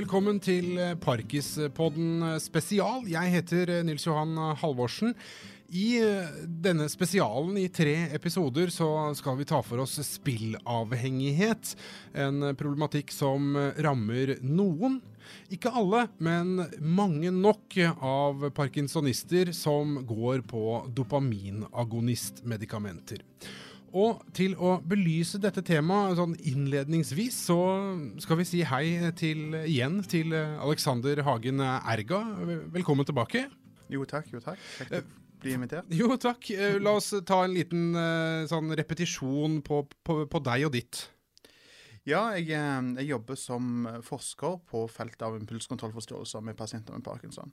[0.00, 3.02] Velkommen til Parkispodden spesial.
[3.10, 5.14] Jeg heter Nils Johan Halvorsen.
[5.76, 6.00] I
[6.64, 11.76] denne spesialen i tre episoder så skal vi ta for oss spillavhengighet.
[12.16, 15.04] En problematikk som rammer noen.
[15.52, 23.20] Ikke alle, men mange nok av parkinsonister som går på dopaminagonistmedikamenter.
[23.90, 27.58] Og til å belyse dette temaet sånn innledningsvis, så
[28.22, 32.20] skal vi si hei til, igjen til Alexander Hagen Erga.
[32.70, 33.48] Velkommen tilbake.
[33.90, 34.60] Jo takk, jo takk.
[34.78, 35.02] Kjekt å
[35.42, 35.90] bli invitert.
[35.90, 36.52] Jo takk.
[36.78, 37.88] La oss ta en liten
[38.50, 41.08] sånn repetisjon på, på, på deg og ditt.
[42.10, 47.52] Ja, jeg, jeg, jobber som forsker på feltet av impulskontrollforstyrrelser med pasienter med parkinson.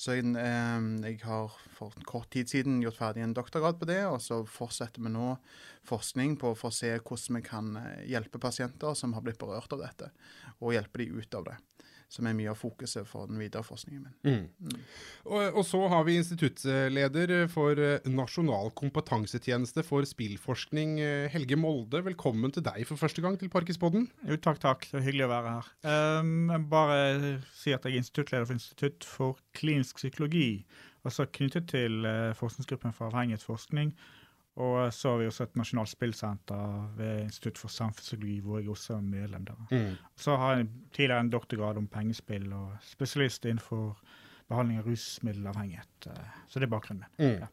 [0.00, 4.20] Så jeg, jeg, har for kort tid siden gjort ferdig en doktorgrad på det, og
[4.24, 5.34] så fortsetter vi nå
[5.88, 7.74] forskning på for å se hvordan vi kan
[8.08, 10.12] hjelpe pasienter som har blitt berørt av dette,
[10.60, 11.58] og hjelpe de ut av det
[12.10, 14.16] som er mye av fokuset for den videre forskningen min.
[14.26, 14.70] Mm.
[14.70, 14.82] Mm.
[15.30, 17.78] Og, og, så har vi instituttleder for
[18.10, 20.98] Nasjonal kompetansetjeneste for spillforskning,
[21.32, 22.02] Helge Molde.
[22.10, 24.08] Velkommen til deg for første gang til Parkispodden.
[24.26, 24.88] Jo, takk, takk.
[24.90, 25.72] Det er hyggelig å være her.
[26.20, 27.00] Um, bare
[27.56, 30.64] si at jeg er instituttleder for Institutt for klinisk psykologi,
[31.06, 33.94] altså knyttet til uh, forskningsgruppen for avhengighetsforskning.
[34.60, 38.98] Og så har vi også et nasjonalt spillsenter ved Institutt for samfunnspsykologi, hvor jeg også
[38.98, 39.60] er medlem der.
[39.70, 39.94] Mm.
[40.16, 43.96] Så har jeg tidligere en doktorgrad om pengespill og spesialist innenfor
[44.50, 46.08] behandling av rusmiddelavhengighet.
[46.48, 47.30] Så det er bakgrunnen min.
[47.30, 47.42] Mm.
[47.42, 47.48] Ja.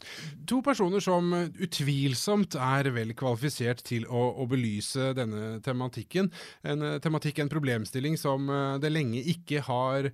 [0.49, 6.31] To personer som utvilsomt er vel kvalifisert til å, å, belyse denne tematikken.
[6.67, 8.47] En tematikk, en problemstilling som
[8.81, 10.09] det lenge ikke har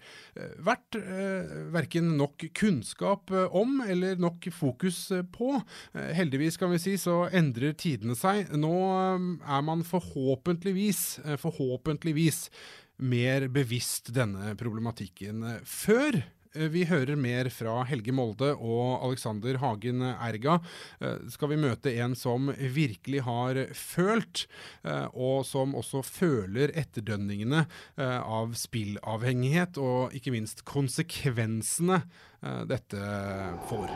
[0.65, 5.55] vært eh, verken nok kunnskap om eller nok fokus på.
[5.93, 8.49] Heldigvis, kan vi si, så endrer tidene seg.
[8.57, 11.03] Nå er man forhåpentligvis,
[11.41, 12.47] forhåpentligvis
[13.03, 15.43] mer bevisst denne problematikken.
[15.65, 16.21] Før
[16.53, 20.59] vi hører mer fra Helge Molde og Alexander Hagen Erga.
[21.33, 24.45] Skal vi møte en som virkelig har følt,
[25.13, 27.65] og som også føler etterdønningene
[27.97, 32.03] av spillavhengighet, og ikke minst konsekvensene
[32.69, 33.11] dette
[33.69, 33.93] får.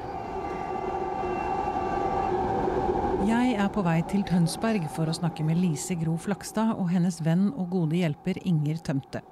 [3.27, 7.17] Jeg er på vei til Tønsberg for å snakke med Lise Gro Flakstad og hennes
[7.25, 9.23] venn og gode hjelper Inger Tømte.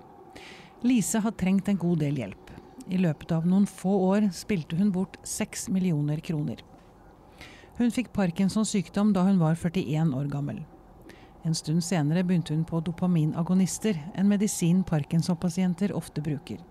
[0.86, 2.45] Lise har trengt en god del hjelp.
[2.88, 6.62] I løpet av noen få år spilte hun bort seks millioner kroner.
[7.78, 10.62] Hun fikk Parkinsons sykdom da hun var 41 år gammel.
[11.46, 16.62] En stund senere begynte hun på dopaminagonister, en medisin Parkinson-pasienter ofte bruker.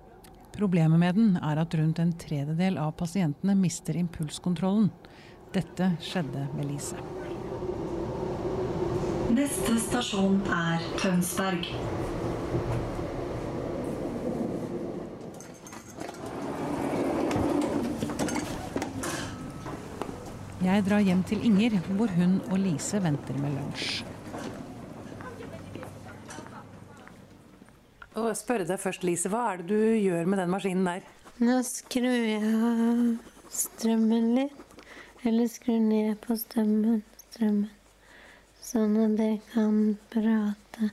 [0.54, 4.90] Problemet med den er at rundt en tredjedel av pasientene mister impulskontrollen.
[5.54, 6.98] Dette skjedde med Lise.
[9.34, 11.66] Neste stasjon er Tønsberg.
[20.64, 23.98] Jeg drar hjem til Inger, hvor hun og Lise venter med lunsj.
[28.16, 31.04] Og spørre deg først, Lise, Hva er det du gjør med den maskinen der?
[31.44, 33.02] Nå skrur jeg av
[33.52, 34.80] strømmen litt.
[35.28, 37.68] Eller skrur ned på strømmen, strømmen.
[38.64, 39.78] Sånn at dere kan
[40.14, 40.90] prate.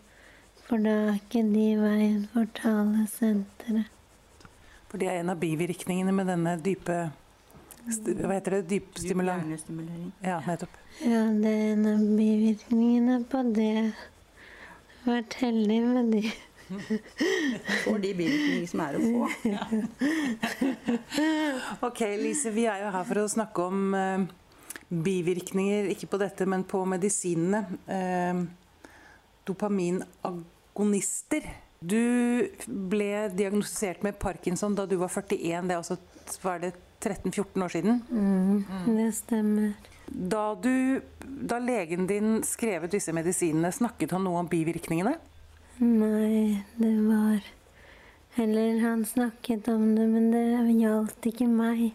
[0.68, 3.88] For da er ikke de veien for talesenteret.
[4.92, 7.06] For det er en av bivirkningene med denne dype
[7.86, 8.62] hva heter det?
[8.70, 9.42] Dypstimulering?
[9.48, 10.12] Hjernestimulering.
[10.22, 10.70] Ja, nettopp.
[11.02, 13.72] Ja, det er en av bivirkningene på det.
[13.72, 13.94] Jeg
[15.06, 16.22] har Vært heldig med de.
[17.84, 19.22] Får de bivirkninger som er å få.
[21.90, 24.22] ok, Lise, vi er jo her for å snakke om uh,
[24.88, 27.62] bivirkninger, ikke på dette, men på medisinene.
[27.90, 28.36] Uh,
[29.50, 31.44] dopaminagonister.
[31.82, 32.04] Du
[32.68, 35.66] ble diagnostisert med parkinson da du var 41.
[35.66, 35.98] Det er altså,
[36.44, 38.02] hva er det 13-14 år siden?
[38.10, 39.74] Mm, det stemmer.
[40.08, 45.16] Da, du, da legen din skrev ut disse medisinene, snakket han noe om bivirkningene?
[45.82, 47.40] Nei, det var
[48.38, 50.44] Eller han snakket om det, men det
[50.78, 51.90] gjaldt ikke meg.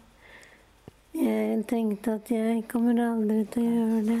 [1.17, 4.19] Jeg tenkte at jeg kommer aldri til å gjøre det.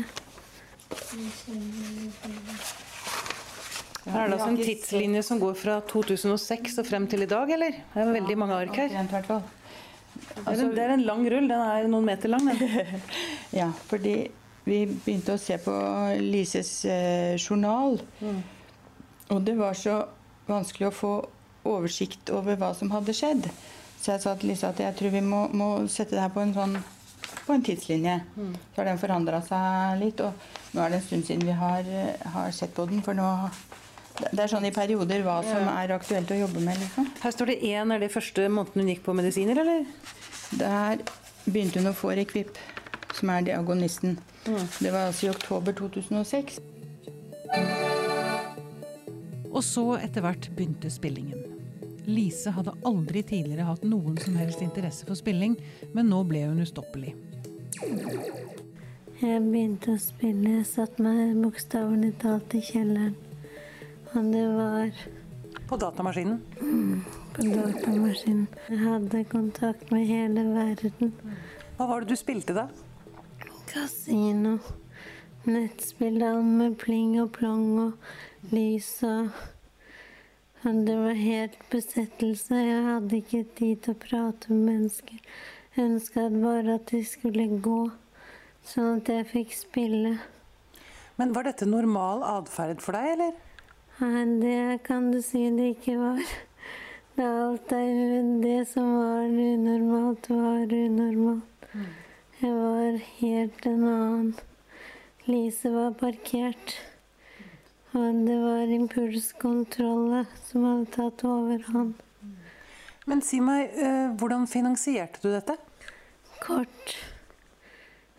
[4.07, 7.51] Her er det altså en tidslinje som går fra 2006 og frem til i dag,
[7.53, 7.77] eller?
[7.93, 8.95] Det er veldig mange ark her.
[10.43, 11.47] Altså, det er en lang rull.
[11.49, 12.45] Den er noen meter lang.
[12.47, 13.01] Den.
[13.59, 14.17] ja, fordi
[14.67, 15.73] vi begynte å se på
[16.21, 17.99] Lises eh, journal.
[18.19, 18.43] Mm.
[19.35, 20.01] Og det var så
[20.47, 21.13] vanskelig å få
[21.67, 23.49] oversikt over hva som hadde skjedd.
[23.97, 26.43] Så jeg sa til Lise at jeg tror vi må, må sette det her på
[26.43, 26.77] en, sånn,
[27.47, 28.19] på en tidslinje.
[28.37, 28.53] Mm.
[28.55, 30.21] Så har den forandra seg litt.
[30.23, 31.91] Og nå er det en stund siden vi har,
[32.35, 33.27] har sett på den, for nå
[34.17, 36.79] Det er sånn i perioder hva som er aktuelt å jobbe med.
[36.81, 37.09] liksom.
[37.21, 37.93] Her står det én.
[37.93, 39.85] Er det første måneden hun gikk på medisiner, eller?
[40.57, 41.03] Der
[41.45, 42.57] begynte hun å få Rekvip,
[43.13, 44.17] som er diagonisten.
[44.47, 46.59] Det var altså i oktober 2006.
[49.51, 51.45] Og så etter hvert begynte spillingen.
[52.07, 55.57] Lise hadde aldri tidligere hatt noen som helst interesse for spilling,
[55.93, 57.13] men nå ble hun ustoppelig.
[59.17, 60.59] Jeg begynte å spille.
[60.59, 63.15] Jeg satte meg bokstavelig talt i kjelleren.
[64.17, 64.91] Og det var
[65.69, 66.39] På datamaskinen.
[67.35, 68.47] på datamaskinen.
[68.69, 71.11] Jeg hadde kontakt med hele verden.
[71.77, 72.67] Hva var det du spilte da?
[73.69, 74.57] Kasino.
[75.45, 79.29] Nettspill med pling og plong og lys og
[80.63, 82.55] Det var helt besettelse.
[82.57, 85.19] Jeg hadde ikke tid til å prate med mennesker.
[85.75, 87.91] Jeg ønska bare at de skulle gå,
[88.65, 90.17] sånn at jeg fikk spille.
[91.17, 93.37] Men var dette normal atferd for deg, eller?
[93.97, 96.19] Nei, det kan du si det ikke var.
[97.17, 97.85] Det er alt det,
[98.43, 101.63] det som var unormalt, var unormalt.
[102.37, 104.27] Jeg var helt en annen.
[105.25, 106.75] Lise var parkert.
[107.97, 111.95] Og det var impulskontrollet som hadde tatt overhånd.
[113.09, 115.57] Men si meg, eh, hvordan finansierte du dette?
[116.43, 116.93] Kort.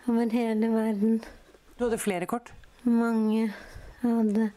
[0.09, 1.23] Over hele verden.
[1.79, 2.51] Du hadde flere kort?
[2.83, 3.53] Mange Jeg
[4.03, 4.51] hadde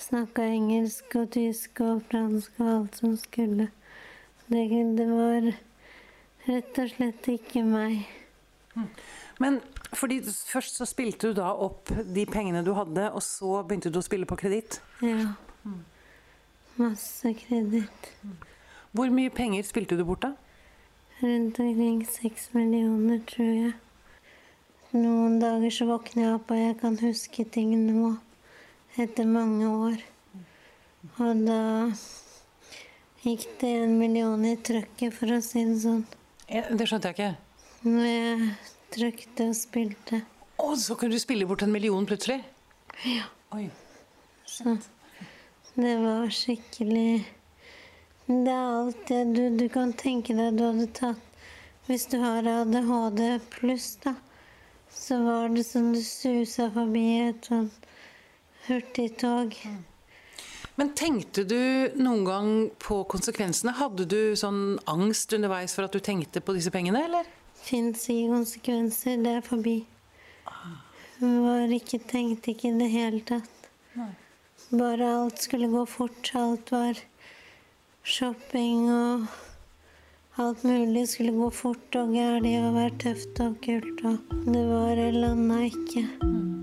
[0.00, 3.68] snakka engelsk og tysk og fransk og alt som skulle.
[4.46, 4.64] Det,
[4.98, 5.48] det var
[6.48, 8.04] rett og slett ikke meg.
[9.40, 9.60] Men
[9.94, 14.00] fordi først så spilte du da opp de pengene du hadde, og så begynte du
[14.00, 14.80] å spille på kreditt.
[15.02, 15.34] Ja.
[16.76, 18.10] Masse kreditt.
[18.94, 20.34] Hvor mye penger spilte du bort da?
[21.22, 23.74] Rundt omkring seks millioner, tror jeg.
[24.94, 28.12] Noen dager så våkner jeg opp og jeg kan huske ting nå.
[28.94, 30.02] Etter mange år.
[31.18, 31.60] Og da
[33.24, 36.04] gikk det en million i trøkket, for å si det sånn.
[36.46, 37.30] Ja, Det skjønte jeg ikke.
[37.88, 38.50] Når jeg
[38.94, 40.20] trykte og spilte.
[40.62, 42.38] Å, så kunne du spille bort en million plutselig?
[43.02, 43.26] Ja.
[43.56, 43.66] Oi.
[44.46, 44.76] Så
[45.74, 47.24] det var skikkelig
[48.28, 52.46] Det er alt det du, du kan tenke deg du hadde tatt Hvis du har
[52.46, 54.14] ADHD pluss, da,
[54.94, 57.66] så var det som du susa forbi et sånn
[58.68, 59.56] hurtigtog.
[60.74, 62.50] Men tenkte du noen gang
[62.82, 63.76] på konsekvensene?
[63.78, 67.28] Hadde du sånn angst underveis for at du tenkte på disse pengene, eller?
[67.64, 69.20] Fins ikke konsekvenser.
[69.22, 69.76] Det er forbi.
[71.22, 73.70] Var ikke tenkt ikke i det hele tatt.
[74.74, 76.32] Bare alt skulle gå fort.
[76.34, 76.98] Alt var
[78.02, 79.28] shopping og
[80.42, 84.04] alt mulig skulle gå fort og gærent og være tøft og kult.
[84.10, 86.53] Og det var eller annet ikke.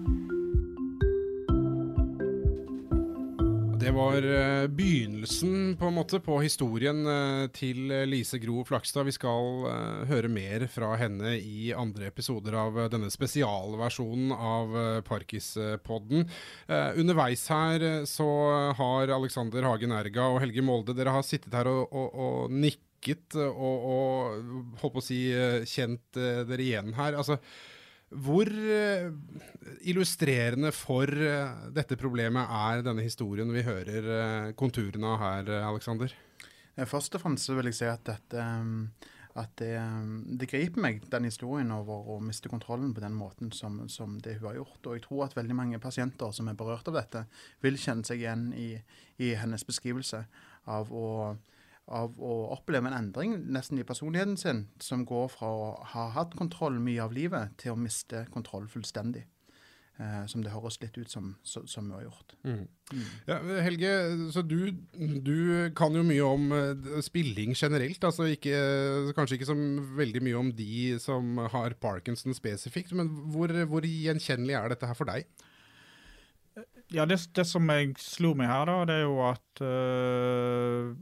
[3.82, 9.08] Det var eh, begynnelsen på en måte på historien eh, til Lise Gro Flakstad.
[9.08, 14.78] Vi skal eh, høre mer fra henne i andre episoder av eh, denne spesialversjonen av
[15.08, 16.30] Parkispodden.
[16.70, 18.30] Eh, underveis her eh, så
[18.78, 23.34] har Alexander Hagen Erga og Helge Molde dere har sittet her og, og, og nikket
[23.34, 27.18] eh, og, og holdt på å si eh, kjent eh, dere igjen her.
[27.18, 27.42] Altså,
[28.12, 29.08] hvor eh,
[29.88, 36.14] illustrerende for eh, dette problemet er denne historien vi hører eh, konturene av her, Aleksander?
[36.88, 38.44] Først og fremst vil jeg si at, dette,
[39.40, 39.74] at det,
[40.40, 44.38] det griper meg, den historien over å miste kontrollen på den måten som, som det
[44.40, 44.80] hun har gjort.
[44.88, 47.26] Og jeg tror at veldig mange pasienter som er berørt av dette,
[47.64, 48.70] vil kjenne seg igjen i,
[49.20, 50.24] i hennes beskrivelse
[50.72, 51.36] av å,
[51.92, 56.38] av å oppleve en endring nesten i personligheten sin, som går fra å ha hatt
[56.40, 59.28] kontroll mye av livet, til å miste kontroll fullstendig.
[60.02, 62.34] Eh, som det høres litt ut som, som vi har gjort.
[63.28, 63.92] Ja, Helge,
[64.34, 68.02] så du, du kan jo mye om eh, spilling generelt.
[68.08, 68.56] altså ikke,
[69.18, 69.58] Kanskje ikke så
[70.00, 74.98] veldig mye om de som har parkinson spesifikt, men hvor, hvor gjenkjennelig er dette her
[74.98, 75.28] for deg?
[76.92, 80.96] Ja, det, det som jeg slo meg her, da, det er jo at øh,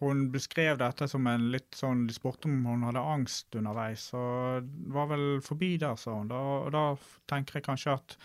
[0.00, 4.66] hun beskrev dette som en litt sånn De spurte om hun hadde angst underveis, og
[4.92, 6.28] var vel forbi der, sa hun.
[6.32, 6.84] Da, og da
[7.30, 8.18] tenker jeg kanskje at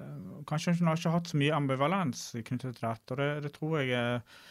[0.00, 3.14] øh, Kanskje hun har ikke hatt så mye ambivalens knyttet til dette.
[3.14, 4.42] og Det, det tror jeg eh,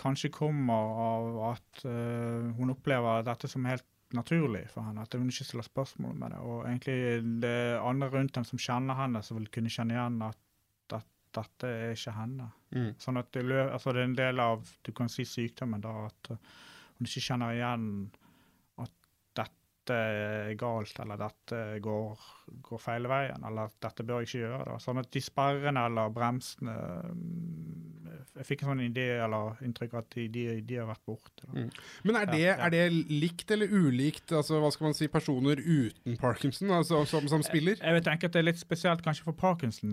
[0.00, 5.02] kanskje kommer av at øh, hun opplever dette som helt naturlig for henne.
[5.02, 6.40] At hun ikke stiller spørsmål med det.
[6.46, 10.38] Og egentlig det andre rundt henne som kjenner henne, som vil kunne kjenne igjen at
[11.34, 12.50] dette er ikke henne.
[12.74, 12.90] Mm.
[13.00, 16.30] Sånn at det, altså det er en del av du kan si sykdommen da, at
[16.34, 16.54] uh,
[16.98, 17.88] hun ikke kjenner igjen
[18.82, 18.94] at
[19.40, 22.28] dette er galt, eller dette går,
[22.68, 24.68] går feil veien, eller at dette bør jeg ikke gjøre.
[24.70, 24.78] Da.
[24.82, 26.76] Sånn at de sperrene eller bremsene
[27.14, 27.83] mm,
[28.34, 31.46] jeg fikk en sånn idé eller inntrykk at de, de, de har vært borte.
[31.52, 31.68] Mm.
[32.08, 32.66] Men er det, Ja, ja.
[32.66, 37.28] er det likt eller ulikt altså hva skal man si, personer uten parkinson altså, som,
[37.30, 37.78] som spiller?
[37.78, 39.92] Jeg vil tenke at det er litt spesielt kanskje for Parkinson,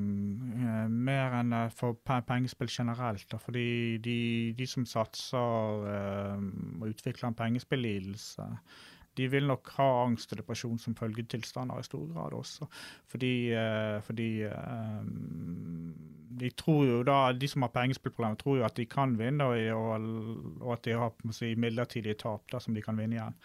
[0.57, 3.27] eh, mer enn eh, for pengespill generelt.
[3.31, 4.17] Da, fordi de,
[4.57, 6.47] de som satser eh,
[6.81, 8.47] og utvikler en pengespillidelse,
[9.17, 12.67] de vil nok ha angst og depresjon som følgetilstander i stor grad også.
[13.11, 15.03] Fordi, eh, fordi eh,
[16.41, 20.07] de tror jo da, de som har pengespillproblemer, tror jo at de kan vinne, og,
[20.61, 23.39] og, at de har si, midlertidige tap da, som de kan vinne igjen.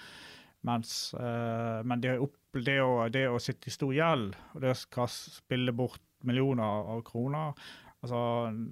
[0.67, 2.17] Mens, eh, men det,
[2.63, 7.03] det, å, det å sitte i stor gjeld, og det å spille bort millioner av
[7.07, 7.59] kroner
[8.05, 8.21] altså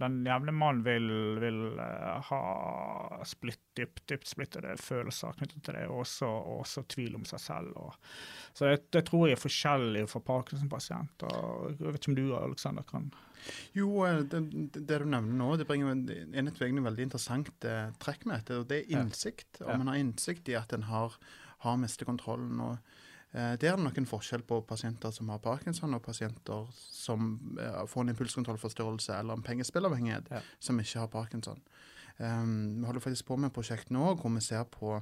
[0.01, 1.09] Den jevne mann vil,
[1.43, 2.41] vil eh, ha
[3.27, 6.29] splitt, dypt, dypt splittede følelser knyttet til det, og også,
[6.59, 7.73] også tvil om seg selv.
[7.81, 7.95] Og,
[8.53, 11.39] så det, det tror jeg er forskjellig for Parkinson-pasienter.
[11.73, 13.09] Jeg vet ikke om du Alexander, kan
[13.77, 14.45] Jo, eh, det,
[14.77, 18.61] det du nevner nå, det bringer en, en et veldig interessant eh, trekk med dette.
[18.61, 19.63] og Det er innsikt.
[19.63, 19.73] Ja.
[19.73, 21.17] Om man har innsikt i at en har,
[21.65, 22.61] har mistet kontrollen.
[22.61, 22.79] og
[23.35, 28.05] Det er nok en forskjell på pasienter som har parkinson, og pasienter som eh, får
[28.05, 30.41] en impulskontrollforstyrrelse eller en pengespillavhengighet Ja.
[30.61, 31.59] som ikke har parkinson.
[32.17, 35.01] Um, vi holder faktisk på med et prosjekt nå hvor vi ser på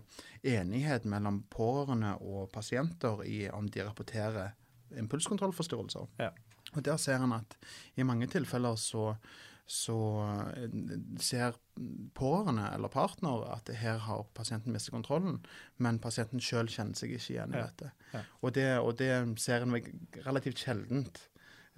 [0.48, 4.54] enighet mellom pårørende og pasienter i om de rapporterer
[4.96, 6.08] impulskontrollforstyrrelser.
[6.18, 6.30] Ja.
[6.72, 7.56] Og Der ser en at
[7.96, 9.16] i mange tilfeller så,
[9.72, 9.96] så
[10.52, 10.74] eh,
[11.24, 11.56] ser
[12.18, 15.38] pårørende eller partner at her har pasienten mistet kontrollen,
[15.80, 17.68] men pasienten sjøl kjenner seg ikke igjen i Ja.
[17.70, 17.92] dette.
[18.12, 18.20] Ja.
[18.42, 19.72] Og, det, og det ser en
[20.26, 21.22] relativt sjeldent,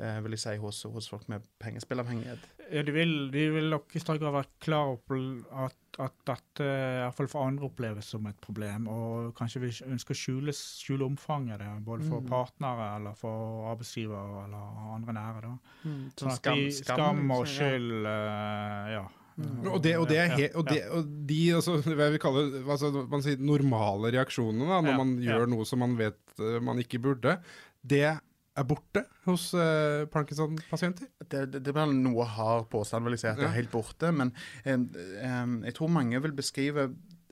[0.00, 2.50] eh, vil jeg si, hos, hos folk med pengespillavhengighet.
[2.72, 6.64] Ja, de vil, de vil nok i større grad være klar over at, at dette
[6.64, 10.54] i hvert fall for andre oppleves som et problem, og kanskje vi ønsker å skjule,
[10.56, 12.28] skjule omfanget det, både for Mm.
[12.30, 15.40] partnere eller for arbeidsgiver eller andre nære.
[15.42, 15.52] da.
[15.84, 16.00] Mm.
[16.16, 17.52] Sånn at skam- de, skam, skam og ja.
[17.52, 19.04] skyld eh, Ja.
[19.36, 19.66] Mm.
[19.66, 22.44] Og det, og det er he, og, det, og de altså, hva jeg vil kalle
[22.70, 25.32] altså, man sier normale reaksjonene da, når Ja, man ja.
[25.34, 27.40] gjør noe som man vet eh, man ikke burde,
[27.82, 28.20] det
[28.54, 31.08] er borte hos eh, Parkinson-pasienter.
[31.24, 34.12] Det, det, det blir noe hard påstand, vil jeg si, at det er helt borte.
[34.14, 34.30] Men
[34.64, 36.88] eh, eh, jeg tror mange vil beskrive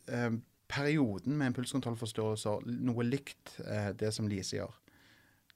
[0.09, 0.31] eh,
[0.73, 4.75] perioden med impulskontrollforstyrrelser noe likt eh, det som Lise gjør.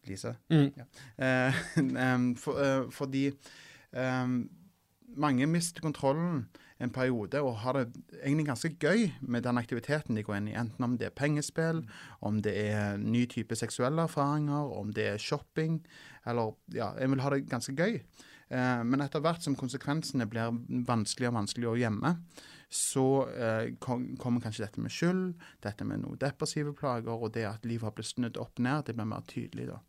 [0.06, 0.36] Lise?
[0.52, 0.68] Mm.
[0.76, 0.86] Ja.
[1.18, 1.60] Eh,
[2.42, 3.26] for, eh, fordi
[5.14, 6.46] mange mister kontrollen
[6.82, 7.86] en periode og har det
[8.20, 10.56] egentlig ganske gøy med den aktiviteten de går inn i.
[10.58, 11.84] Enten om det er pengespill,
[12.20, 15.80] om det er ny type seksuelle erfaringer, om det er shopping.
[16.26, 18.00] Eller ja, en vil ha det ganske gøy.
[18.48, 22.12] Eh, men etter hvert som konsekvensene blir vanskeligere og vanskeligere å gjemme,
[22.68, 25.34] så eh, kom, kommer kanskje dette med skyld,
[25.64, 28.96] dette med noen depressive plager, og det at livet har blitt snudd opp ned, det
[28.98, 29.80] blir mer tydelig da.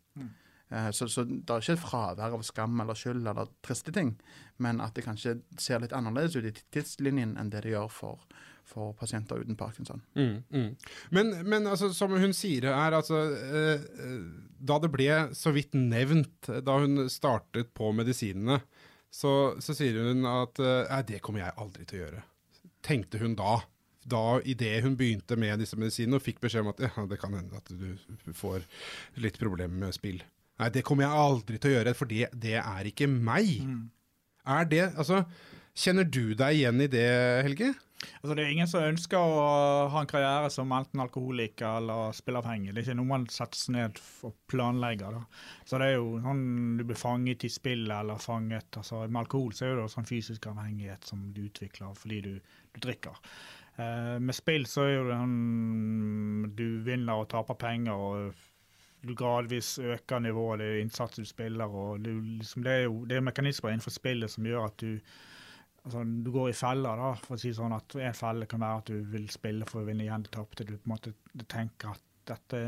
[0.70, 4.16] Eh, Så, så det er ikke et fravær av skam eller skyld eller triste ting,
[4.58, 8.26] men at det kanskje ser litt annerledes ut i tidslinjen enn det det gjør for,
[8.68, 10.02] for pasienter uten parkinson.
[10.18, 10.68] Mm, mm.
[11.16, 14.20] Men, men altså, som hun sier her, altså, eh, eh,
[14.58, 18.60] da det ble så vidt nevnt da hun startet på medisinene,
[19.08, 22.24] så, så sier hun at eh, «Nei, det kommer jeg aldri til å gjøre.
[22.84, 23.62] Tenkte hun da.
[24.08, 27.32] Da Idet hun begynte med disse medisinene og fikk beskjed om at ja, det kan
[27.36, 28.64] hende at du får
[29.20, 30.20] litt problemer med spill.
[30.58, 33.52] Nei, det kommer jeg aldri til å gjøre, for det, det er ikke meg.
[34.48, 35.22] Er det, altså,
[35.78, 37.10] Kjenner du deg igjen i det,
[37.46, 37.68] Helge?
[38.18, 39.42] Altså, det er ingen som ønsker å
[39.92, 42.72] ha en karriere som enten alkoholiker eller spilleavhengig.
[42.72, 45.18] Det er ikke noe man setter seg ned og planlegger.
[45.18, 45.44] Da.
[45.66, 46.42] Så det er jo sånn
[46.80, 50.10] du blir fanget i spillet eller fanget altså, Med alkohol så er det jo sånn
[50.10, 52.32] fysisk avhengighet som du utvikler fordi du,
[52.74, 53.18] du drikker.
[53.78, 57.94] Eh, med spill så er jo det sånn du vinner og taper penger.
[57.94, 58.47] og
[59.06, 61.64] du gradvis øker nivået, det er innsatsen du spiller.
[61.70, 64.98] og du, liksom, Det er jo det er mekanismer innenfor spillet som gjør at du
[65.84, 68.82] altså, du går i feller, da, for å si sånn at En felle kan være
[68.82, 70.64] at du vil spille for å vinne igjen det tapte.
[70.66, 71.14] Du på en måte
[71.48, 72.58] tenker at dette,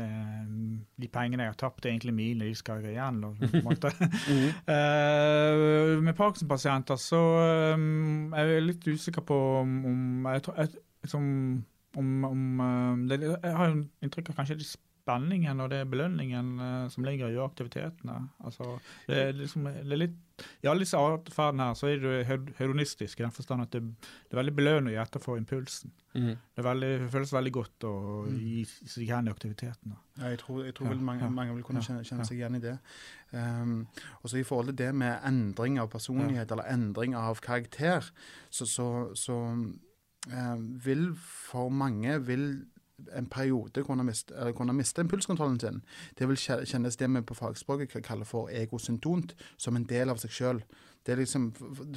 [0.97, 3.19] de pengene jeg har tapt, er egentlig mine, de skal jeg igjen.
[3.21, 3.91] Da, på en måte.
[4.71, 7.19] uh, med Parkinson-pasienter så
[7.75, 11.23] um, er jeg litt usikker på om, om jeg, tror- jeg, som,
[11.97, 14.69] om, om um, det, Jeg har jo inntrykk av kanskje de
[15.01, 18.17] spenningen og det belønningen eh, som ligger i aktivitetene.
[18.45, 18.77] Altså,
[19.07, 20.19] det, er liksom, det er litt
[20.61, 23.81] i alle disse atferdene her så er du hed- hedonistisk i den forstand at det,
[24.01, 25.91] det er veldig belønnende å gjøre etter for impulsen.
[26.15, 26.31] Mm.
[26.33, 27.93] Det, er veldig, det føles veldig godt å
[28.31, 29.99] gi seg igjen i aktivitetene.
[30.17, 32.25] Ja, jeg tror, jeg tror Ja, vel mange, ja, mange vil kunne ja, kjenne, kjenne
[32.25, 32.29] ja.
[32.31, 32.73] seg igjen i det.
[33.31, 33.77] Um,
[34.21, 38.11] og så I forhold til det med endring av personlighet eller endring av karakter,
[38.49, 42.49] så, så, så um, vil for mange vil
[43.17, 45.81] en periode kunne miste, eller kunne miste impulskontrollen sin.
[46.19, 50.33] Det vil kjennes det vi på fagspråket kaller for egosyntont, som en del av seg
[50.35, 50.63] sjøl.
[51.05, 51.47] Det er liksom,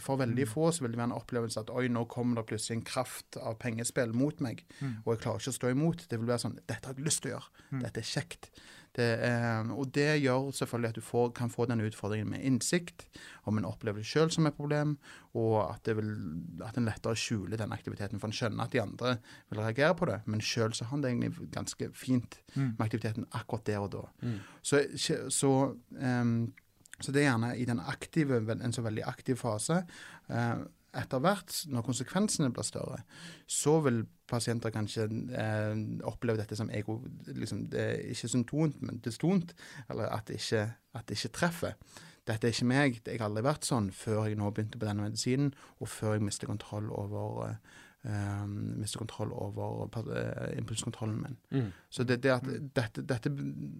[0.01, 2.79] for, veldig få så vil det være en opplevelse at oi, nå kommer det plutselig
[2.79, 4.63] en kraft av pengespill mot meg,
[5.05, 6.07] og jeg klarer ikke å stå imot.
[6.09, 7.51] Det vil være sånn Dette har jeg lyst til å gjøre.
[7.85, 8.49] Dette er kjekt.
[8.95, 13.07] Det, eh, og det gjør selvfølgelig at du får, kan få den utfordringen med innsikt,
[13.45, 14.97] om en opplever det sjøl som et problem,
[15.35, 16.13] og at, det vil,
[16.63, 18.23] at en lettere skjuler den aktiviteten.
[18.23, 19.17] For en skjønner at de andre
[19.51, 23.27] vil reagere på det, men sjøl så har en det egentlig ganske fint med aktiviteten
[23.33, 24.05] akkurat der og da.
[24.63, 24.85] Så,
[25.33, 25.53] så,
[25.99, 26.25] eh,
[27.01, 29.83] så det er gjerne i den aktive, en så veldig aktiv fase.
[30.31, 30.57] Eh,
[31.01, 33.03] etter hvert, når konsekvensene blir større,
[33.51, 35.77] så vil pasienter kanskje eh,
[36.09, 39.55] oppleve dette som ego, liksom, det er ikke symptomt, men dystont,
[39.91, 41.79] eller at det ikke, at det ikke treffer.
[42.25, 45.05] Dette er ikke meg, jeg har aldri vært sånn før jeg nå begynte på denne
[45.05, 47.59] medisinen, og før jeg mistet kontroll over eh,
[48.09, 51.37] eh, mistet kontroll over uh, impulskontrollen min.
[51.53, 51.69] Mm.
[51.91, 53.33] Så det, det at dette, dette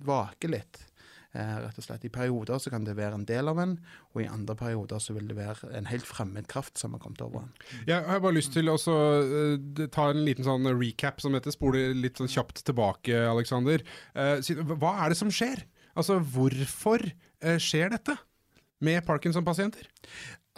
[0.05, 0.85] vaker litt.
[1.35, 2.05] Eh, rett og slett.
[2.07, 3.73] I perioder så kan det være en del av en,
[4.15, 7.25] og i andre perioder så vil det være en helt fremmed kraft som har kommet
[7.27, 7.51] over en.
[7.89, 11.89] Jeg har bare lyst til å eh, ta en liten sånn recap som dette, spole
[11.99, 13.83] litt sånn kjapt tilbake, Alexander.
[14.15, 15.67] Eh, hva er det som skjer?
[15.99, 17.03] Altså, hvorfor
[17.61, 18.15] skjer dette
[18.87, 19.91] med Parkinson-pasienter?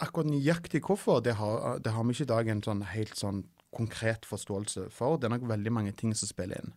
[0.01, 3.41] Akkurat nøyaktig hvorfor, det har, det har vi ikke i dag en sånn helt sånn
[3.75, 5.17] konkret forståelse for.
[5.17, 6.73] Det er nok veldig mange ting som spiller inn.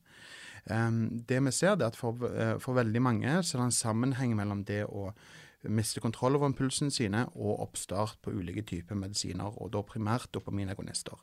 [0.67, 4.37] Det vi ser, er at for, eh, for veldig mange så er det en sammenheng
[4.37, 5.11] mellom det å
[5.69, 11.19] miste kontroll over impulsene sine og oppstart på ulike typer medisiner, og da primært dopaminagonister.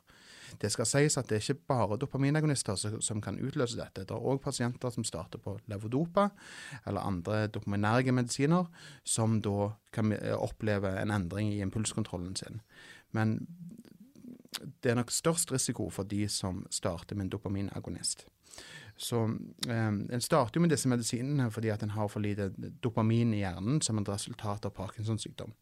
[0.60, 4.06] Det skal sies at det er ikke bare dopaminagonister som, som kan utløse dette.
[4.06, 6.30] Det er òg pasienter som starter på levodopa
[6.86, 8.70] eller andre dopaminerge medisiner,
[9.04, 12.62] som da kan eh, oppleve en endring i impulskontrollen sin.
[13.12, 13.40] Men
[14.82, 18.26] det er nok størst risiko for de som starter med en dopaminagonist.
[18.98, 22.50] Så um, En starter jo med disse medisinene fordi at en har for lite
[22.82, 25.54] dopamin i hjernen som et resultat av Parkinsons sykdom.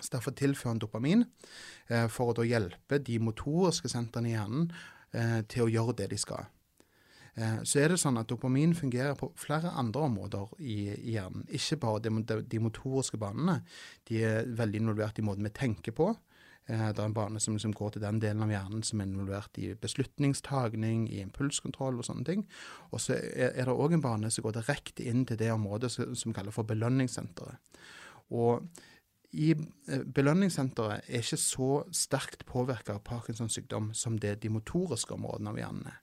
[0.00, 1.24] Så Derfor tilfører en dopamin
[1.88, 4.72] eh, for å da hjelpe de motoriske sentrene i hjernen
[5.12, 6.48] eh, til å gjøre det de skal.
[7.36, 10.78] Eh, så er det sånn at dopamin fungerer på flere andre områder i,
[11.14, 11.46] hjernen.
[11.54, 12.02] Ikke bare
[12.42, 13.60] de motoriske banene.
[14.08, 16.10] De er veldig involvert i måten vi tenker på.
[16.72, 19.10] Eh, Det er en bane som liksom går til den delen av hjernen som er
[19.10, 22.46] involvert i beslutningstagning, i impulskontroll og sånne ting.
[22.90, 25.90] Og så er er det òg en bane som går direkte inn til det området
[25.90, 27.56] som som kalles for belønningssenteret.
[28.30, 28.68] Og
[29.32, 29.50] i
[29.88, 35.50] eh, belønningssenteret er ikke så sterkt påvirka av Parkinsons sykdom som det de motoriske områdene
[35.50, 35.98] av hjernen er.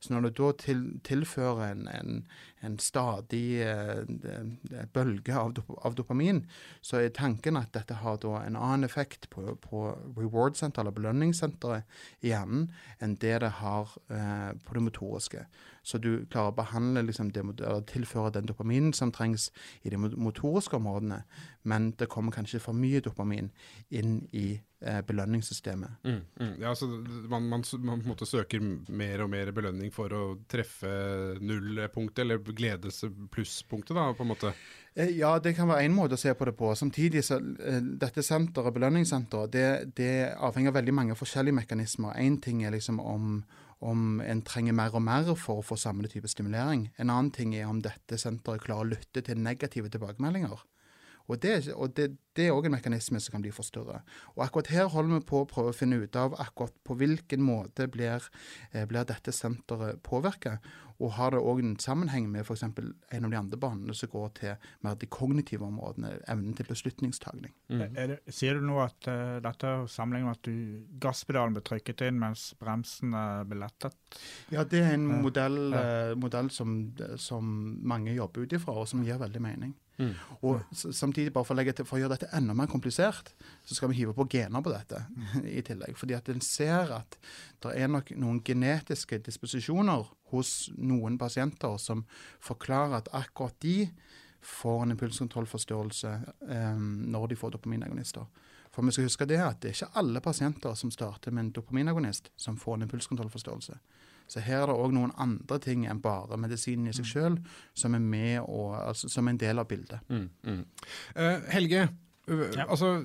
[0.00, 2.12] Så når du da til, tilfører en, en,
[2.60, 6.42] en stadig eh, eh, bølge av, dop av dopamin,
[6.84, 9.82] så er tanken at dette har da en annen effekt på, på
[10.18, 12.68] reward-senteret, eller belønningssenteret i hjernen,
[13.00, 15.46] enn det det har eh, på det motoriske.
[15.82, 19.48] Så du klarer å behandle, liksom, det, eller tilføre den dopaminen som trengs
[19.82, 21.22] i de motoriske områdene,
[21.62, 23.48] men det kommer kanskje for mye dopamin
[23.88, 26.04] inn i eh, belønningssystemet.
[26.04, 26.52] Mm, mm.
[26.60, 26.88] Ja, altså,
[27.32, 30.92] man, man, man på en måte søker mer og mer belønning for å treffe
[31.40, 34.52] nullpunktet, eller gledes-plusspunktet, da, på en måte.
[34.94, 36.74] Eh, Ja, det kan være én måte å se på det på.
[36.74, 42.16] Samtidig så eh, dette senteret, belønningssenteret, det, det avhenger av veldig mange forskjellige mekanismer.
[42.18, 43.44] Én ting er liksom om,
[43.80, 46.90] om en trenger mer og mer for å få samme type stimulering.
[46.98, 50.58] En annen ting er om dette senteret klarer å lytte til negative tilbakemeldinger.
[51.30, 54.02] Og det, og det, det er òg en mekanisme som kan bli forstyrra.
[54.34, 57.42] Og akkurat her holder vi på å prøve å finne ut av akkurat på hvilken
[57.44, 58.26] måte blir,
[58.72, 60.58] eh, blir dette senteret påvirket.
[61.00, 62.62] Og har det òg en sammenheng med f.eks.
[62.66, 67.54] en av de andre banene som går til mer de kognitive områdene, evnen til beslutningstagning.
[67.72, 67.78] Mm
[68.28, 72.18] sier du nå at uh, dette er sammenlignet med at du, gasspedalen ble trykket inn
[72.20, 73.14] mens bremsen
[73.48, 73.96] ble lettet?
[74.52, 77.44] Ja, det er en modell, eh, modell som, som
[77.80, 79.74] mange jobber ut ifra, og som gir veldig mening.
[80.00, 80.14] Mm.
[80.48, 83.34] Og samtidig, bare for å, til, for å gjøre dette enda mer komplisert,
[83.68, 85.02] så skal vi hive på gener på dette
[85.58, 85.98] i tillegg.
[86.00, 87.18] Fordi at en ser at
[87.60, 92.06] det er nok noen genetiske disposisjoner hos noen pasienter som
[92.40, 93.90] forklarer at akkurat de
[94.40, 96.14] får en impulskontrollforstyrrelse
[96.48, 98.24] eh, når de får dopaminagonister.
[98.72, 101.54] For vi skal huske det at det er ikke alle pasienter som starter med en
[101.58, 103.76] dopaminagonist, som får en impulskontrollforstyrrelse.
[104.30, 107.38] Så her er det òg noen andre ting enn bare medisinen i seg sjøl
[107.74, 110.04] som er med og, altså, som er en del av bildet.
[110.08, 110.60] Mm, mm.
[111.16, 111.88] Eh, Helge,
[112.30, 112.66] Ja.
[112.70, 113.00] altså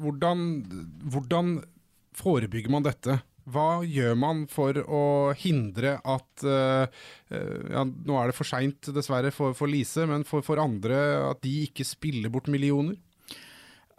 [0.00, 0.46] hvordan,
[1.12, 1.58] hvordan
[2.16, 3.18] forebygger man dette?
[3.50, 5.02] Hva gjør man for å
[5.36, 7.04] hindre at eh,
[7.72, 10.98] ja, Nå er det for seint, dessverre, for, for Lise, men for, for andre
[11.30, 12.96] at de ikke spiller bort millioner?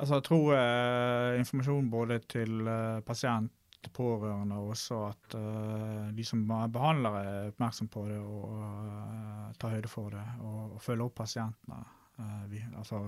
[0.02, 3.52] Altså, jeg tror eh, informasjon både til eh, pasient
[3.90, 9.92] pårørende, også at uh, de som behandler er oppmerksom på det og uh, tar høyde
[9.92, 11.82] for det, og, og følger opp pasientene.
[12.20, 13.02] Uh, vi, altså,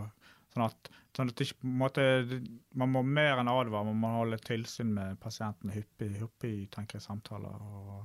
[0.53, 2.07] sånn at, sånn at ikke, måte,
[2.73, 7.07] Man må mer enn advare, man må holde tilsyn med pasientene hyppig, hyppig tenker jeg,
[7.07, 7.61] samtaler.
[7.61, 8.03] og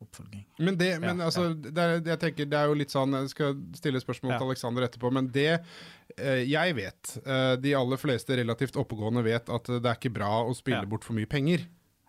[0.00, 0.46] oppfølging.
[0.58, 1.54] Men det, men ja, altså, ja.
[1.54, 4.86] Det, er, jeg tenker, det er jo litt sånn, Jeg skal stille spørsmål til Alexander
[4.86, 9.84] etterpå, men det eh, jeg vet, eh, de aller fleste relativt oppegående vet at det
[9.84, 11.66] er ikke bra å spille bort for mye penger.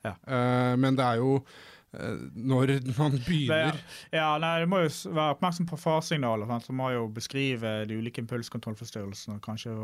[0.09, 3.81] Eh, men det er jo uh, når man begynner det,
[4.15, 6.47] Ja, nei, Du må jo være oppmerksom på faresignaler.
[6.49, 6.67] Sant?
[6.69, 9.39] Så må jo beskrive de ulike impulskontrollforstyrrelsene.
[9.43, 9.75] Kanskje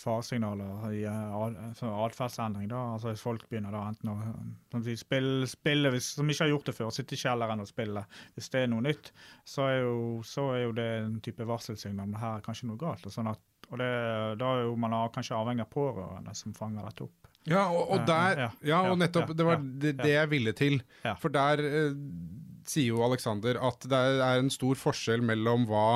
[0.00, 2.72] faresignaler i eh, atferdsendring.
[2.72, 4.18] Altså Hvis folk begynner da enten å
[4.72, 7.70] som de spiller, spiller hvis, som ikke har gjort det før, sitte i kjelleren og
[7.70, 8.04] spille.
[8.34, 9.12] Hvis det er noe nytt,
[9.44, 9.96] så er jo,
[10.26, 12.08] så er jo det en type varselsignal.
[12.08, 13.04] Men her er kanskje noe galt.
[13.06, 13.92] Og sånn at, og det,
[14.40, 17.31] da er jo man kanskje avhengig av pårørende som fanger dette opp.
[17.48, 19.32] Ja, og, og der Ja, og nettopp.
[19.36, 20.80] Det var det, det jeg ville til.
[21.20, 21.96] For der eh,
[22.68, 25.86] sier jo Alexander at det er en stor forskjell mellom hva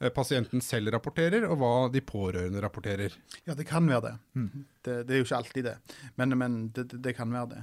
[0.00, 3.16] eh, pasienten selv rapporterer, og hva de pårørende rapporterer.
[3.48, 4.16] Ja, det kan være det.
[4.34, 4.50] Mm.
[4.82, 5.78] Det, det, er jo ikke alltid det,
[6.20, 7.62] men, men det, det, kan være det.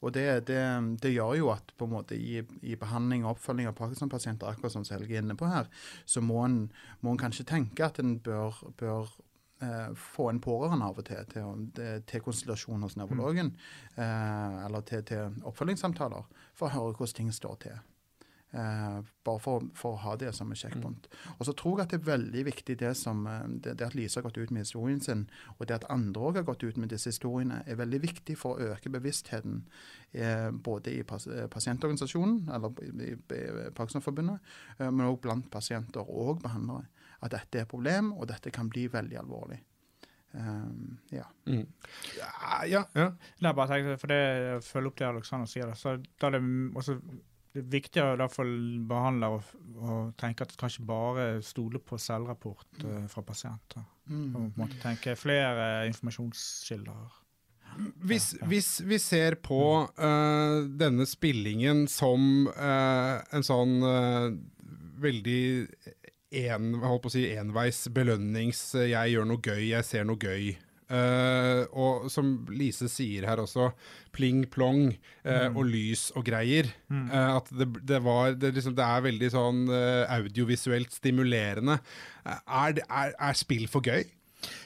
[0.00, 3.76] Og det, det, gjør jo at på en måte i, i behandling og oppfølging av
[3.76, 5.68] Parkinson-pasienter, akkurat som Helge er inne på her,
[6.08, 6.62] så må en,
[7.04, 9.10] må en kanskje tenke at en bør, bør
[9.62, 14.02] eh, få en pårørende av og til til, til konsultasjon hos nevrologen, mm.
[14.02, 17.80] eh, eller til, til, oppfølgingssamtaler, for å høre hvordan ting står til.
[18.52, 21.06] Eh, bare for, for, å ha det som et sjekkpunkt.
[21.06, 21.34] Mm.
[21.36, 23.94] Og så tror jeg at det er veldig viktig det, som, eh, det, det at
[23.94, 26.80] Lise har gått ut med historien sin, og det at andre òg har gått ut
[26.80, 29.62] med disse historiene, er veldig viktig for å øke bevisstheten
[30.10, 35.46] eh, både i pas, eh, pasientorganisasjonen, eller i, i, i Parkinsonforbundet, eh, men òg blant
[35.54, 39.60] pasienter og behandlere at dette er et problem, og dette kan bli veldig alvorlig.
[40.32, 41.24] Um, ja.
[41.46, 41.66] Mm.
[42.18, 42.28] ja.
[42.66, 43.08] ja, ja.
[43.42, 44.20] Nei, bare tenk, for det
[44.62, 45.72] følger opp det Alexander sier.
[45.78, 46.44] Så da er det
[46.78, 47.00] også
[47.50, 48.28] det er viktig å
[48.86, 53.82] behandle og, og, tenke at kanskje bare stole på selvrapport uh, fra pasienter.
[54.06, 54.28] Mm.
[54.28, 57.18] Og på en måte tenke flere informasjonskilder.
[58.06, 58.48] Hvis, ja, ja.
[58.50, 64.30] hvis, vi ser på uh, denne spillingen som uh, en sånn uh,
[65.00, 65.42] veldig
[66.30, 70.20] en, holdt på å si, enveis belønnings eh, 'jeg gjør noe gøy, jeg ser noe
[70.20, 70.58] gøy'.
[70.90, 73.68] Uh, og som Lise sier her også,
[74.10, 75.58] pling-plong uh, mm.
[75.58, 76.66] og lys og greier.
[76.90, 77.04] Mm.
[77.12, 79.60] Uh, at det, det, var, det, liksom, det, er veldig sånn
[80.16, 81.78] audiovisuelt stimulerende.
[82.26, 84.02] Er, er, er, spill for gøy?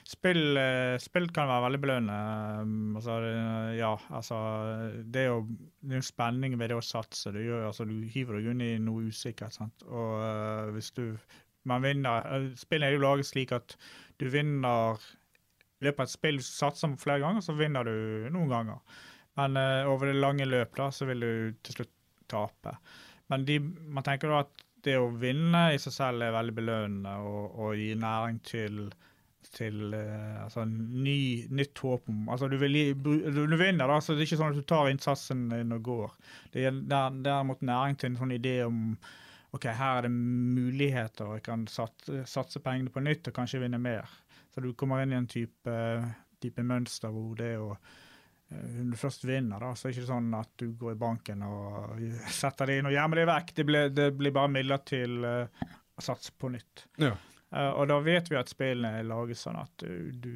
[0.06, 0.56] Spill,
[1.02, 2.62] spill kan være veldig belønnende.
[2.62, 3.18] Um, altså,
[3.74, 4.36] ja, altså
[5.02, 5.40] Det er jo
[5.84, 7.34] det er spenning ved det å satse.
[7.34, 9.58] Du, gjør, altså, du hiver deg inn i noe usikkert.
[9.58, 9.84] Sant?
[9.84, 11.10] Og hvis du
[11.68, 13.76] man vinner eh, Spillet er jo laget slik at
[14.20, 15.00] du vinner
[15.80, 19.00] I løpet av et spill satser flere ganger, så vinner du noen ganger.
[19.38, 21.32] Men uh, over det lange løp da, så vil du
[21.66, 21.90] til slutt
[22.30, 22.76] tape.
[23.32, 27.16] Men de, man tenker da at det å vinne i seg selv er veldig belønnende
[27.24, 28.78] og, og gir næring til,
[29.56, 31.18] til uh, altså ny,
[31.50, 34.68] nytt håp altså du, vil, du, vinner, da, så det er ikke sånn at du
[34.68, 36.16] tar innsatsen din og går.
[36.54, 36.80] Det er
[37.26, 38.94] derimot næring til en sånn idé om
[39.54, 43.60] OK, her er det muligheter, og jeg kan satse, satse pengene på nytt og kanskje
[43.62, 44.10] vinne mer.
[44.50, 45.74] Så du kommer inn i en type,
[46.42, 50.10] type mønster hvor det å eh, når du først vinner, da, så er det ikke
[50.10, 52.02] sånn at du går i banken og
[52.40, 53.54] setter det inn og gjemmer det vekk.
[53.60, 55.64] Det blir, det blir bare midler til uh,
[56.02, 56.86] satse på nytt.
[57.02, 57.14] Ja.
[57.54, 60.34] Uh, og da vet vi at spillene er laget sånn at du, du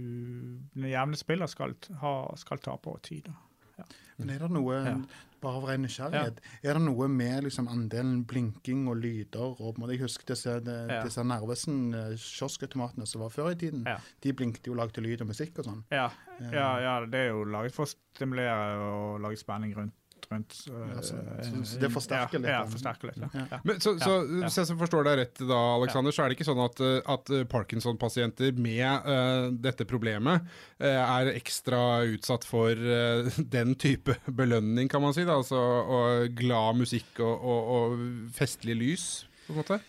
[0.79, 3.27] den jevne spiller skal, ha, skal tape over tid.
[3.27, 3.83] Da.
[3.83, 3.91] Ja.
[4.19, 4.95] Men er det noe ja.
[5.43, 6.71] bare av ren nysgjerrighet, ja.
[6.71, 11.23] er det noe med liksom, andelen blinking og lyder og Jeg husker disse, de, disse
[11.23, 13.87] Narvesen-kioskautomatene som var før i tiden.
[14.25, 15.87] De blinkte jo og lagde lyd og musikk og sånn.
[15.95, 16.11] Ja.
[16.51, 19.95] ja, det er jo laget for å stimulere og lage spenning rundt
[20.33, 20.57] rundt.
[20.67, 22.51] Ja, så, så, så, det forsterker litt?
[22.53, 23.21] Ja, forsterker litt.
[23.23, 23.61] Ja.
[23.65, 26.63] Men, så, så hvis jeg forstår deg rett da, Alexander, så er det ikke sånn
[26.65, 30.47] at, eh, at eh, Parkinson-pasienter med uh, dette problemet
[30.83, 35.27] uh, er ekstra utsatt for uh, den type belønning, kan man si?
[35.29, 39.07] da, altså og Glad musikk og, og, og festlig lys,
[39.47, 39.81] på en måte?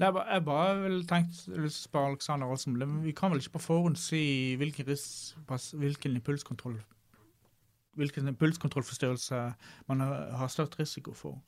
[0.00, 2.72] Nei, jeg bare vil tenke lyst til å spørre Alexander også,
[3.04, 4.22] Vi kan vel ikke på forhånd si
[4.58, 4.88] hvilken,
[5.78, 6.80] hvilken impulskontroll
[7.98, 9.40] hvilken pulskontrollforstyrrelse
[9.88, 11.40] man har størst risiko for.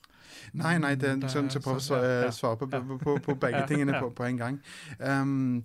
[0.52, 4.00] Nei, nei, det er sånn, så prøver å svare på, på, på, på begge tingene
[4.00, 4.58] på, en gang.
[4.98, 5.64] Um,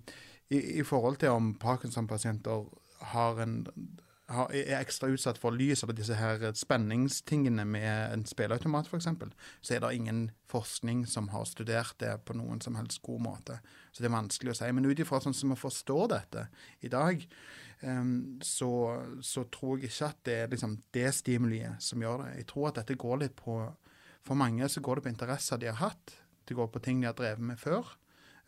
[0.50, 2.68] i, i, forhold til om Parkinson-pasienter
[3.14, 3.60] har en
[4.30, 9.08] har, er ekstra utsatt for lys, eller disse her spenningstingene med en spilleautomat f.eks.,
[9.60, 13.58] så er det ingen forskning som har studert det på noen som helst god måte.
[13.90, 14.70] Så det er vanskelig å si.
[14.74, 16.46] Men ut ifra sånn som vi forstår dette
[16.86, 17.26] i dag,
[18.44, 18.70] så,
[19.24, 22.34] så, tror jeg ikke at det er liksom det stimuliet som gjør det.
[22.42, 23.62] Jeg tror at dette går litt på
[24.20, 26.12] For mange så går det på interesser de har hatt.
[26.44, 27.88] Det går på ting de har drevet med før.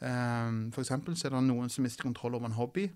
[0.02, 2.90] Um, eksempel så er det noen som mister kontroll over en hobby.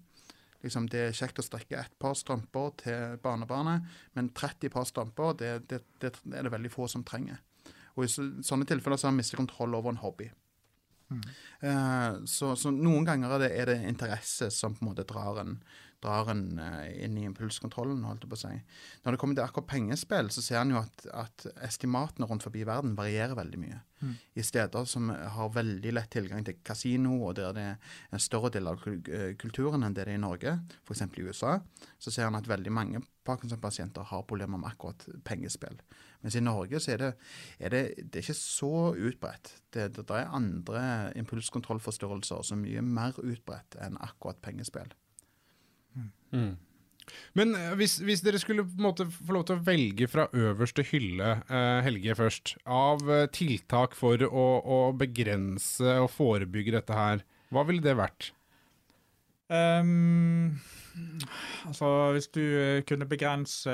[0.61, 5.37] Liksom, det er kjekt å strekke ett par strømper til barnebarnet, men 30 par strømper
[5.41, 7.39] det, det, det, er det veldig få som trenger.
[7.97, 8.11] Og I
[8.45, 10.29] sånne tilfeller så har man mistet kontroll over en hobby.
[11.09, 11.23] Mm.
[11.63, 15.39] Uh, så, så, noen ganger er det, er det, interesse som på en måte drar
[15.45, 15.61] en,
[16.05, 18.05] drar en uh, inn i impulskontrollen.
[18.07, 18.55] holdt jeg på å si.
[19.05, 22.65] Når det kommer til akkurat pengespill, så ser en jo at, at, estimatene rundt forbi
[22.69, 23.81] verden varierer veldig mye.
[24.03, 24.15] Mm.
[24.37, 28.51] I steder som har veldig lett tilgang til kasino, og der det er en større
[28.53, 30.53] del av eh, kulturen enn det det er i Norge,
[30.85, 31.03] f.eks.
[31.17, 31.57] i USA,
[31.99, 35.81] så ser en at veldig mange Parkinson-pasienter har problemer med akkurat pengespill.
[36.23, 37.11] Mens i Norge så er det,
[37.59, 39.51] er det, det er ikke så utbredt.
[39.75, 40.85] Det, det, det er andre
[41.19, 44.95] impulskontrollforstyrrelser som er mye mer utbredt enn akkurat pengespill.
[46.33, 46.55] Mm.
[47.39, 50.27] Men eh, hvis, hvis, dere skulle på en måte få lov til å velge fra
[50.35, 56.97] øverste hylle, eh, Helge først, av eh, tiltak for å, å, begrense og forebygge dette
[56.97, 57.23] her,
[57.55, 58.33] hva ville det vært?
[59.47, 60.57] Um,
[61.69, 63.71] altså Hvis du eh, kunne begrense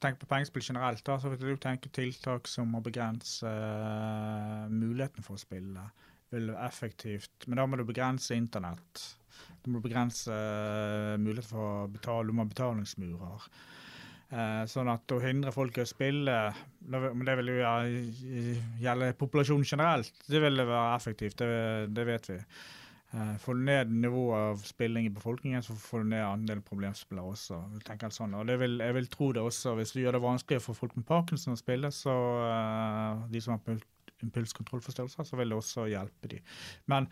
[0.00, 5.26] Tenk på pengespill generelt, da, så vil du tenke tiltak som å begrense uh, muligheten
[5.26, 5.84] for å spille.
[6.32, 9.04] Vil effektivt, Men da må du begrense internett
[9.62, 13.48] du må begrense uh, mulighet for å betale, du må ha betalingsmurer.
[14.32, 16.36] Uh, sånn at å hindre folk i å spille,
[16.88, 17.58] men det vil jo
[18.82, 22.38] gjelde populasjonen generelt, det vil være effektivt, det, det vet vi.
[23.12, 27.36] Uh, får du ned nivået av spilling i befolkningen, så får du ned andelen problemspillere
[27.36, 27.60] også.
[27.84, 28.38] Jeg sånn.
[28.40, 31.06] Og vil, jeg vil tro det også, Hvis du gjør det vanskelig for folk med
[31.06, 32.14] Parkinson å spille, så
[33.28, 33.82] de som har
[34.26, 36.42] impulskontrollforstyrrelser, så vil det også hjelpe dem.
[36.90, 37.02] Men,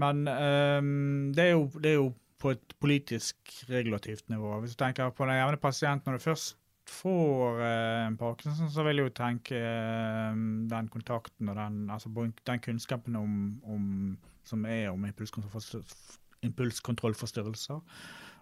[0.00, 2.08] men um, det, er jo, det, er jo,
[2.40, 3.36] på et politisk
[3.68, 4.48] regulativt nivå.
[4.60, 6.56] Hvis du tenker på den jevne pasient når du først
[6.88, 10.32] får uh, en Parkinson, så vil jeg jo tenke uh,
[10.70, 12.08] den kontakten og den, altså,
[12.46, 17.80] den kunnskapen om, om, som er om impulskontrollforstyrrelser,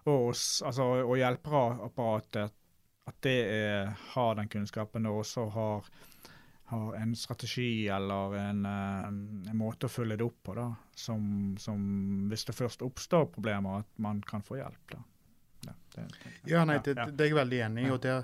[0.05, 2.51] og, altså, og hjelpeapparatet,
[3.09, 5.87] at det er, har den kunnskapen og også har
[6.69, 11.23] har en strategi eller en, eh, en, måte å følge det opp på, da, som,
[11.59, 11.79] som,
[12.29, 14.93] hvis det først oppstår problemer, at man kan få hjelp.
[14.93, 15.01] da.
[15.65, 17.89] Ja, det, det, ja, nei, det, det, er jeg veldig enig i.
[17.91, 18.23] og der,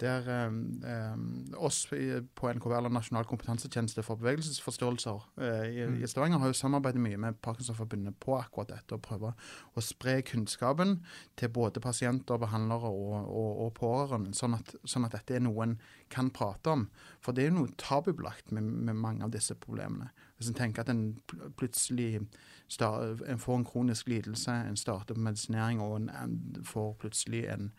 [0.00, 1.86] der um, Oss
[2.34, 5.98] på NKV, eller Nasjonal kompetansetjeneste for bevegelsesforstyrrelser eh, i, mm.
[6.02, 8.94] i, Stavanger, har jo samarbeidet mye med Parkinsonforbundet på akkurat dette.
[8.94, 9.32] og prøver
[9.74, 10.98] å spre kunnskapen
[11.36, 15.68] til både pasienter, behandlere og, og, og pårørende, sånn at, sånn at, dette er noe
[15.68, 15.78] en
[16.10, 16.88] kan prate om.
[17.22, 20.10] For det er jo noe tabubelagt med, med mange av disse problemene.
[20.36, 21.14] Hvis en tenker at en
[21.56, 22.24] plutselig
[22.80, 27.70] en får en kronisk lidelse, en starter på medisinering og en, en får plutselig en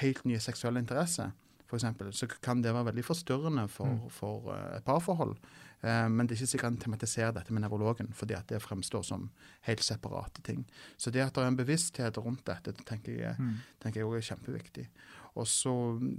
[0.00, 1.30] helt nye seksuelle interesse,
[1.64, 4.10] f.eks., så kan det være veldig forstyrrende for, mm.
[4.12, 5.36] for et parforhold.
[5.84, 9.02] Uh, men det er ikke sikkert en tematiserer dette med nevrologen, fordi at det fremstår
[9.04, 9.26] som
[9.68, 10.64] helt separate ting.
[10.96, 13.58] Så det at det er en bevissthet rundt dette, tenker jeg, mm.
[13.82, 14.86] tenker jeg også er kjempeviktig.
[15.34, 15.72] Og så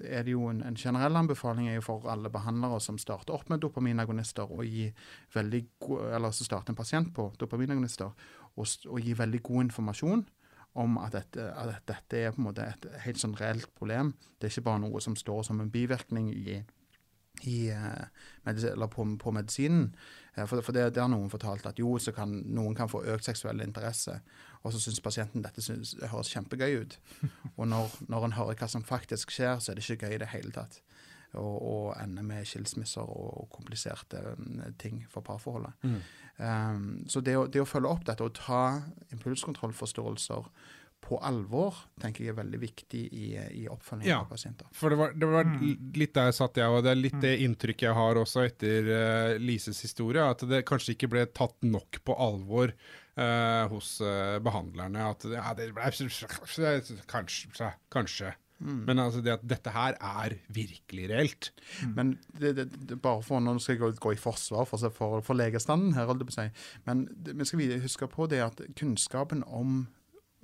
[0.03, 4.51] er det jo en, en generell anbefaling for alle behandlere som starter opp med dopaminagonister,
[4.51, 4.89] og gi
[5.33, 5.61] veldig
[6.11, 8.11] eller som starter en pasient på dopaminagonister,
[8.55, 10.25] og, og gi veldig god informasjon
[10.75, 14.13] om at dette, at dette, er på en måte et helt sånn reelt problem.
[14.35, 16.57] Det er ikke bare noe som står som en bivirkning i,
[17.47, 19.87] i, uh, på, på, medisinen.
[20.35, 23.05] Uh, for, for det, det, har noen fortalt at jo, så kan noen kan få
[23.15, 24.17] økt seksuell interesse,
[24.63, 26.99] og så syns pasienten dette synes, høres kjempegøy ut.
[27.59, 30.23] Og når, når en hører hva som faktisk skjer, så er det ikke gøy i
[30.25, 30.81] det hele tatt.
[31.41, 35.75] Og, og ender med skilsmisser og kompliserte um, ting for parforholdet.
[35.83, 35.99] Mm.
[36.37, 38.63] Um, så det å, det å, følge opp dette og ta
[39.15, 40.49] impulskontrollforståelser
[41.05, 43.27] på alvor, tenker jeg er veldig viktig i,
[43.61, 44.67] i oppfølgingen ja, av pasienter.
[44.73, 45.65] For det var, det var mm.
[45.99, 47.43] litt der satt jeg, og det er litt det mm.
[47.45, 52.01] inntrykket jeg har også etter uh, Lises historie, at det kanskje ikke ble tatt nok
[52.07, 55.11] på alvor uh, hos uh, behandlerne.
[55.13, 55.91] At ja, det ble
[57.11, 57.71] Kanskje.
[57.93, 58.33] kanskje.
[58.59, 58.83] Mm.
[58.87, 61.51] Men altså det at dette her er virkelig reelt.
[61.83, 61.93] Mm.
[61.95, 65.19] Men det, det, det, bare for Nå skal jeg gå, gå i forsvar for, for,
[65.25, 66.47] for legestanden her, holdt jeg på å si.
[66.87, 69.81] Men vi skal huske på det at kunnskapen om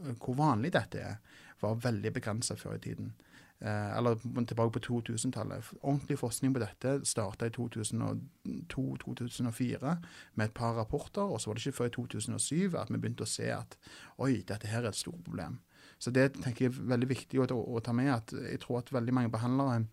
[0.04, 1.20] uh, hvor vanlig dette er,
[1.62, 3.14] var veldig begrensa før i tiden.
[3.62, 5.64] Eh, eller tilbake på 2000-tallet.
[5.82, 9.96] Ordentlig forskning på dette starta i 2002-2004
[10.34, 11.22] med et par rapporter.
[11.22, 13.78] Og så var det ikke før i 2007 at vi begynte å se at
[14.18, 15.60] oi, dette her er et stort problem.
[16.02, 18.10] Så det tenker jeg er veldig viktig å, å ta med.
[18.14, 19.84] at Jeg tror at veldig mange behandlere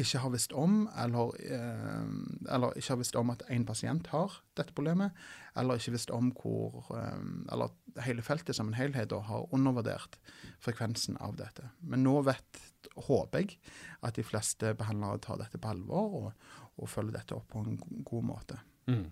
[0.00, 4.32] ikke har visst om, eller, eh, eller ikke har visst om at én pasient har
[4.58, 5.14] dette problemet,
[5.54, 7.20] eller ikke visst om hvor eh,
[7.54, 7.70] Eller
[8.02, 10.18] hele feltet som en helhet og har undervurdert
[10.58, 11.70] frekvensen av dette.
[11.80, 12.58] Men nå vet,
[13.06, 13.58] håper jeg,
[14.02, 16.32] at de fleste behandlere tar dette på alvor og,
[16.76, 18.58] og følger dette opp på en god måte.
[18.90, 19.06] Mm.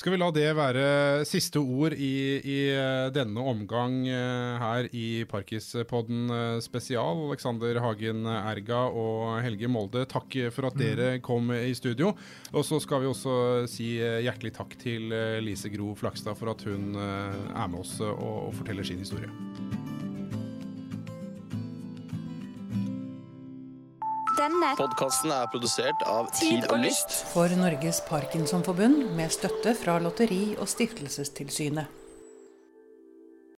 [0.00, 0.84] Skal vi la det være
[1.28, 7.20] siste ord i, i eh, denne omgang eh, her i Parkispodden eh, spesial.
[7.26, 12.14] Alexander Hagen Erga og Helge Molde, takk for at dere kom i studio.
[12.54, 13.36] Og så skal vi også
[13.68, 15.12] si hjertelig takk til
[15.44, 19.28] Lise Gro Flakstad for at hun er med oss og, og forteller sin historie.
[24.40, 27.12] Denne podkasten er produsert av Tid og Lyst.
[27.34, 31.99] For Norges Parkinsonforbund med støtte fra Lotteri- og stiftelsestilsynet.